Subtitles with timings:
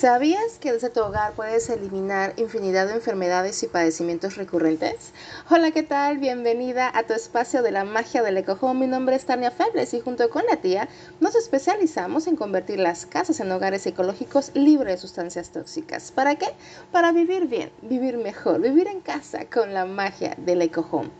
[0.00, 5.12] ¿Sabías que desde tu hogar puedes eliminar infinidad de enfermedades y padecimientos recurrentes?
[5.50, 6.18] Hola, ¿qué tal?
[6.18, 8.78] Bienvenida a tu espacio de la magia del ecojón.
[8.78, 10.88] Mi nombre es Tania Febles y junto con la tía
[11.18, 16.12] nos especializamos en convertir las casas en hogares ecológicos libres de sustancias tóxicas.
[16.12, 16.46] ¿Para qué?
[16.92, 21.10] Para vivir bien, vivir mejor, vivir en casa con la magia del ecojón.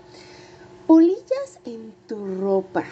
[0.86, 2.84] Polillas en tu ropa.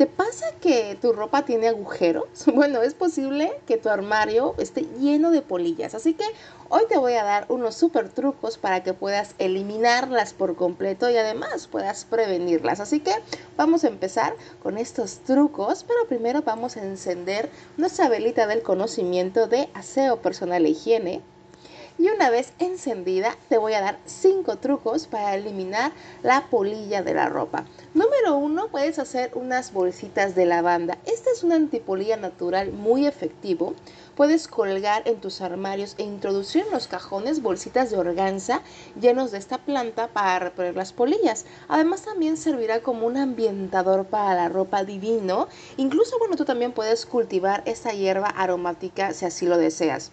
[0.00, 2.46] ¿Te pasa que tu ropa tiene agujeros?
[2.54, 6.24] Bueno, es posible que tu armario esté lleno de polillas, así que
[6.70, 11.18] hoy te voy a dar unos super trucos para que puedas eliminarlas por completo y
[11.18, 12.80] además puedas prevenirlas.
[12.80, 13.12] Así que
[13.58, 19.48] vamos a empezar con estos trucos, pero primero vamos a encender nuestra velita del conocimiento
[19.48, 21.20] de aseo personal e higiene
[22.00, 25.92] y una vez encendida te voy a dar 5 trucos para eliminar
[26.22, 27.66] la polilla de la ropa.
[27.92, 30.96] Número 1, puedes hacer unas bolsitas de lavanda.
[31.04, 33.74] Esta es una antipolilla natural muy efectivo.
[34.14, 38.62] Puedes colgar en tus armarios e introducir en los cajones bolsitas de organza
[38.98, 41.44] llenos de esta planta para repeler las polillas.
[41.68, 45.48] Además también servirá como un ambientador para la ropa divino.
[45.76, 50.12] Incluso bueno, tú también puedes cultivar esta hierba aromática si así lo deseas.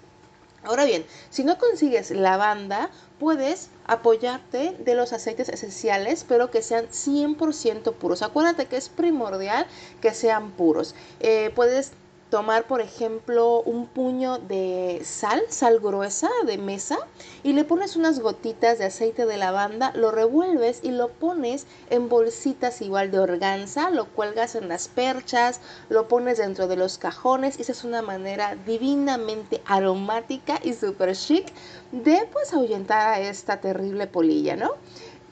[0.64, 6.88] Ahora bien, si no consigues lavanda, puedes apoyarte de los aceites esenciales, pero que sean
[6.88, 8.22] 100% puros.
[8.22, 9.66] Acuérdate que es primordial
[10.02, 10.96] que sean puros.
[11.20, 11.94] Eh, puedes
[12.30, 16.98] tomar, por ejemplo, un puño de sal, sal gruesa de mesa,
[17.44, 22.10] y le pones unas gotitas de aceite de lavanda, lo revuelves y lo pones en
[22.10, 27.58] bolsitas igual de organza, lo cuelgas en las perchas, lo pones dentro de los cajones,
[27.58, 31.52] y esa es una manera divinamente aromática y super chic
[31.92, 34.72] de pues ahuyentar a esta terrible polilla, ¿no?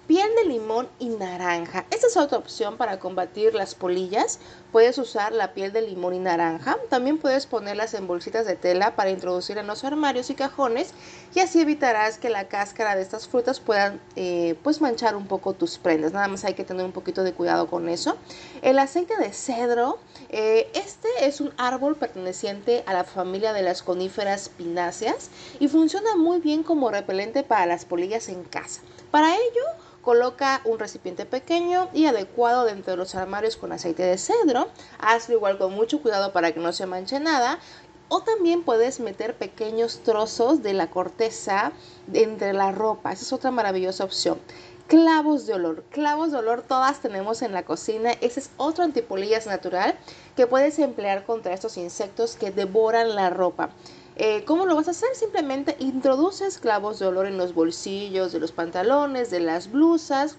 [0.07, 1.85] Piel de limón y naranja.
[1.89, 4.39] Esta es otra opción para combatir las polillas.
[4.75, 6.77] Puedes usar la piel de limón y naranja.
[6.89, 10.93] También puedes ponerlas en bolsitas de tela para introducir en los armarios y cajones
[11.33, 15.53] y así evitarás que la cáscara de estas frutas puedan eh, pues manchar un poco
[15.53, 16.11] tus prendas.
[16.11, 18.17] Nada más hay que tener un poquito de cuidado con eso.
[18.61, 19.97] El aceite de cedro.
[20.27, 26.17] Eh, este es un árbol perteneciente a la familia de las coníferas pináceas y funciona
[26.17, 28.81] muy bien como repelente para las polillas en casa.
[29.09, 29.63] Para ello,
[30.05, 34.64] Coloca un recipiente pequeño y adecuado dentro de los armarios con aceite de cedro.
[34.99, 37.59] Hazlo igual con mucho cuidado para que no se manche nada.
[38.07, 41.71] O también puedes meter pequeños trozos de la corteza
[42.13, 43.11] entre la ropa.
[43.11, 44.39] Esa es otra maravillosa opción.
[44.87, 45.83] Clavos de olor.
[45.89, 48.11] Clavos de olor todas tenemos en la cocina.
[48.21, 49.97] Ese es otro antipolillas natural
[50.35, 53.71] que puedes emplear contra estos insectos que devoran la ropa.
[54.17, 55.09] Eh, ¿Cómo lo vas a hacer?
[55.15, 60.37] Simplemente introduces clavos de olor en los bolsillos de los pantalones, de las blusas.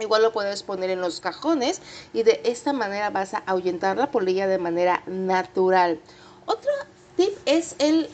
[0.00, 1.80] Igual lo puedes poner en los cajones
[2.12, 6.00] y de esta manera vas a ahuyentar la polilla de manera natural.
[6.46, 6.70] Otro
[7.16, 8.08] tip es el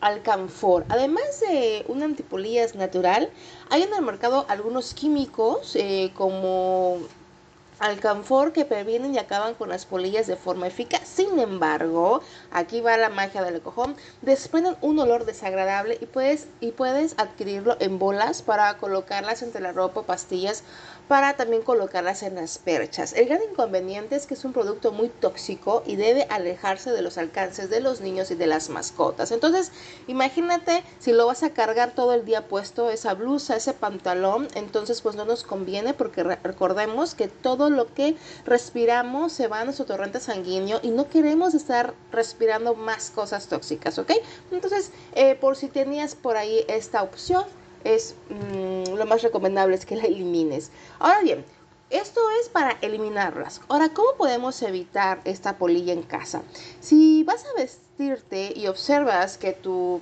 [0.00, 0.84] alcanfor.
[0.90, 3.30] Además de un antipolillas natural,
[3.70, 6.98] hay en el mercado algunos químicos eh, como
[7.82, 11.02] alcanfor que previenen y acaban con las polillas de forma eficaz.
[11.04, 12.22] Sin embargo,
[12.52, 17.76] aquí va la magia del cojón, desprenden un olor desagradable y puedes, y puedes adquirirlo
[17.80, 20.62] en bolas para colocarlas entre la ropa pastillas
[21.08, 23.12] para también colocarlas en las perchas.
[23.12, 27.18] El gran inconveniente es que es un producto muy tóxico y debe alejarse de los
[27.18, 29.32] alcances de los niños y de las mascotas.
[29.32, 29.72] Entonces,
[30.06, 35.00] imagínate si lo vas a cargar todo el día puesto esa blusa, ese pantalón, entonces
[35.02, 39.84] pues no nos conviene porque recordemos que todo lo que respiramos se va a nuestro
[39.84, 44.12] torrente sanguíneo y no queremos estar respirando más cosas tóxicas, ¿ok?
[44.50, 47.44] Entonces, eh, por si tenías por ahí esta opción,
[47.84, 50.70] es mm, lo más recomendable es que la elimines.
[50.98, 51.44] Ahora bien,
[51.90, 53.60] esto es para eliminarlas.
[53.68, 56.42] Ahora, ¿cómo podemos evitar esta polilla en casa?
[56.80, 60.00] Si vas a vestirte y observas que tu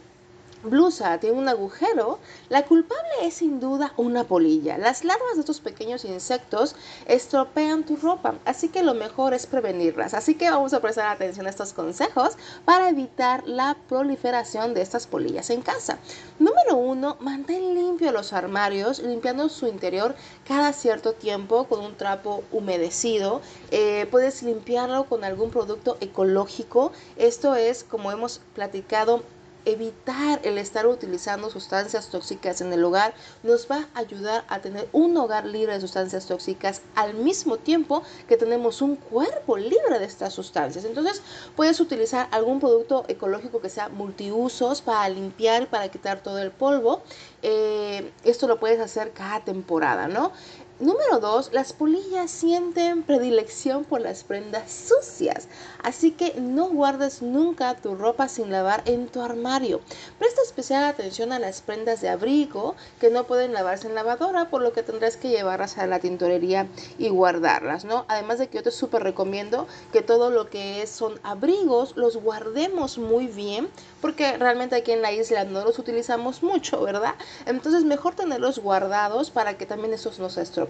[0.62, 4.78] blusa tiene un agujero, la culpable es sin duda una polilla.
[4.78, 6.75] Las larvas de estos pequeños insectos
[7.06, 10.15] estropean tu ropa, así que lo mejor es prevenirlas.
[10.15, 15.06] Así que vamos a prestar atención a estos consejos para evitar la proliferación de estas
[15.06, 15.99] polillas en casa.
[16.38, 20.14] Número uno, mantén limpio los armarios, limpiando su interior
[20.46, 23.40] cada cierto tiempo con un trapo humedecido.
[23.70, 26.93] Eh, puedes limpiarlo con algún producto ecológico.
[27.17, 29.23] Esto es, como hemos platicado,
[29.65, 34.89] evitar el estar utilizando sustancias tóxicas en el hogar nos va a ayudar a tener
[34.93, 40.05] un hogar libre de sustancias tóxicas al mismo tiempo que tenemos un cuerpo libre de
[40.05, 40.85] estas sustancias.
[40.85, 41.23] Entonces
[41.57, 47.03] puedes utilizar algún producto ecológico que sea multiusos para limpiar, para quitar todo el polvo.
[47.43, 50.33] Eh, esto lo puedes hacer cada temporada, ¿no?
[50.81, 55.47] Número dos, las polillas sienten predilección por las prendas sucias,
[55.82, 59.81] así que no guardes nunca tu ropa sin lavar en tu armario.
[60.19, 64.62] Presta especial atención a las prendas de abrigo que no pueden lavarse en lavadora, por
[64.62, 66.67] lo que tendrás que llevarlas a la tintorería
[66.99, 68.06] y guardarlas, ¿no?
[68.09, 72.97] Además de que yo te súper recomiendo que todo lo que son abrigos los guardemos
[72.97, 73.69] muy bien,
[74.00, 77.15] porque realmente aquí en la isla no los utilizamos mucho, ¿verdad?
[77.44, 80.69] Entonces mejor tenerlos guardados para que también esos no se estropeen.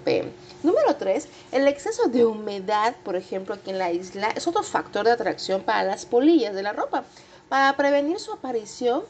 [0.63, 5.05] Número 3, el exceso de humedad, por ejemplo, aquí en la isla, es otro factor
[5.07, 7.05] de atracción para las polillas de la ropa.
[7.49, 9.03] Para prevenir su aparición,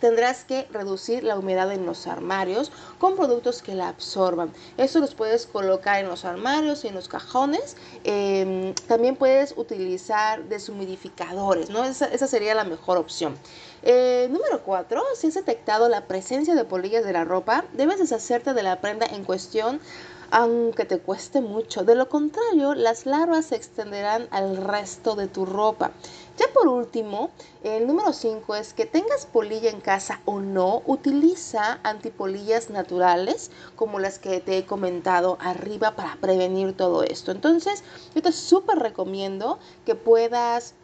[0.00, 4.52] tendrás que reducir la humedad en los armarios con productos que la absorban.
[4.76, 7.76] Esto los puedes colocar en los armarios y en los cajones.
[8.04, 11.84] Em, también puedes utilizar deshumidificadores, ¿no?
[11.84, 13.36] Esa, esa sería la mejor opción.
[13.86, 15.02] Eh, número 4.
[15.14, 19.04] Si has detectado la presencia de polillas de la ropa, debes deshacerte de la prenda
[19.04, 19.78] en cuestión
[20.30, 21.84] aunque te cueste mucho.
[21.84, 25.92] De lo contrario, las larvas se extenderán al resto de tu ropa.
[26.36, 27.30] Ya por último,
[27.62, 34.00] el número 5 es que tengas polilla en casa o no, utiliza antipolillas naturales como
[34.00, 37.30] las que te he comentado arriba para prevenir todo esto.
[37.30, 37.84] Entonces,
[38.14, 40.74] yo te súper recomiendo que puedas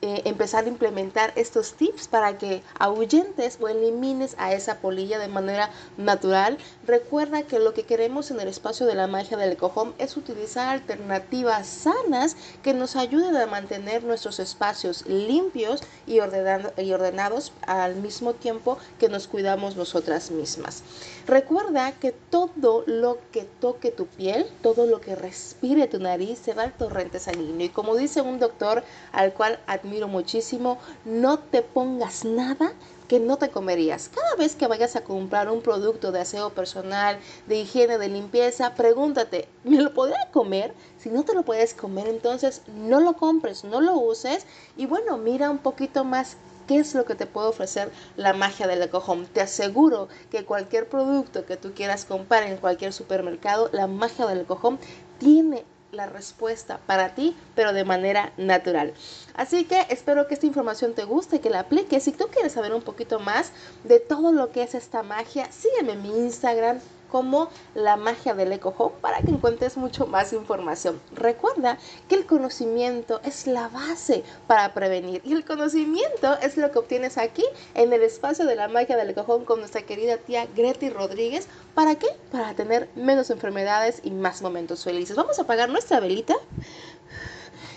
[0.00, 5.26] eh, empezar a implementar estos tips para que ahuyentes o elimines a esa polilla de
[5.26, 6.56] manera natural.
[6.86, 10.68] Recuerda que lo que queremos en el espacio de la magia del cojón es utilizar
[10.68, 18.34] alternativas sanas que nos ayuden a mantener nuestros espacios limpios y, y ordenados al mismo
[18.34, 20.84] tiempo que nos cuidamos nosotras mismas.
[21.26, 26.54] Recuerda que todo lo que toque tu piel, todo lo que respire tu nariz se
[26.54, 27.66] va al torrente sanguíneo.
[27.66, 32.72] Y como dice un doctor al cual admiro muchísimo, no te pongas nada
[33.08, 34.10] que no te comerías.
[34.10, 38.74] Cada vez que vayas a comprar un producto de aseo personal, de higiene, de limpieza,
[38.74, 40.74] pregúntate, ¿me lo podré comer?
[40.98, 44.46] Si no te lo puedes comer, entonces no lo compres, no lo uses
[44.76, 46.36] y bueno, mira un poquito más
[46.66, 49.26] qué es lo que te puede ofrecer la magia del ecojón.
[49.26, 54.42] Te aseguro que cualquier producto que tú quieras comprar en cualquier supermercado, la magia del
[54.42, 54.78] ecojón
[55.18, 58.92] tiene la respuesta para ti, pero de manera natural.
[59.34, 62.04] Así que espero que esta información te guste, que la apliques.
[62.04, 63.52] Si tú quieres saber un poquito más
[63.84, 66.80] de todo lo que es esta magia, sígueme en mi Instagram,
[67.10, 71.00] como la magia del Eco Home para que encuentres mucho más información.
[71.14, 71.78] Recuerda
[72.08, 77.18] que el conocimiento es la base para prevenir y el conocimiento es lo que obtienes
[77.18, 77.44] aquí
[77.74, 81.48] en el espacio de la magia del Eco Home con nuestra querida tía Greti Rodríguez.
[81.74, 82.08] ¿Para qué?
[82.30, 85.16] Para tener menos enfermedades y más momentos felices.
[85.16, 86.34] Vamos a apagar nuestra velita.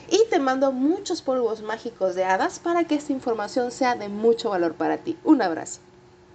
[0.09, 4.49] Y te mando muchos polvos mágicos de hadas para que esta información sea de mucho
[4.49, 5.17] valor para ti.
[5.23, 5.79] Un abrazo.